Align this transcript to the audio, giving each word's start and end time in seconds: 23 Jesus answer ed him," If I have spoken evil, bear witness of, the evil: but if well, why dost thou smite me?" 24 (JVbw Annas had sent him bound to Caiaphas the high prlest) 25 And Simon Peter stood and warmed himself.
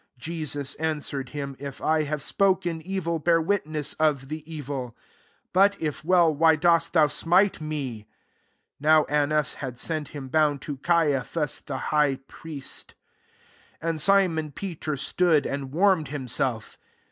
23 0.19 0.35
Jesus 0.35 0.75
answer 0.77 1.19
ed 1.19 1.29
him," 1.29 1.55
If 1.59 1.79
I 1.79 2.01
have 2.05 2.23
spoken 2.23 2.81
evil, 2.81 3.19
bear 3.19 3.39
witness 3.39 3.93
of, 3.99 4.29
the 4.29 4.43
evil: 4.51 4.97
but 5.53 5.79
if 5.79 6.03
well, 6.03 6.33
why 6.33 6.55
dost 6.55 6.93
thou 6.93 7.05
smite 7.05 7.61
me?" 7.61 8.07
24 8.81 9.05
(JVbw 9.05 9.11
Annas 9.11 9.53
had 9.53 9.77
sent 9.77 10.07
him 10.07 10.27
bound 10.27 10.59
to 10.63 10.77
Caiaphas 10.77 11.59
the 11.63 11.77
high 11.93 12.15
prlest) 12.27 12.95
25 13.81 13.89
And 13.89 14.01
Simon 14.01 14.51
Peter 14.51 14.97
stood 14.97 15.45
and 15.45 15.71
warmed 15.71 16.07
himself. 16.07 16.79